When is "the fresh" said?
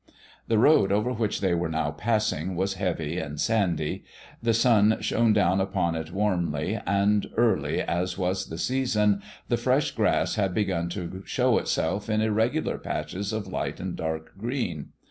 9.47-9.91